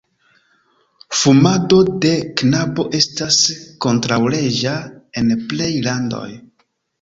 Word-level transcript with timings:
Fumado 1.17 1.81
de 2.05 2.13
kanabo 2.41 2.85
estas 3.01 3.37
kontraŭleĝa 3.87 4.73
en 5.23 5.31
plej 5.53 5.71
landoj. 5.91 6.27